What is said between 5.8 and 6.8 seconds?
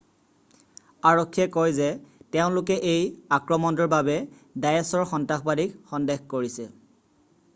সন্দেহ কৰিছে।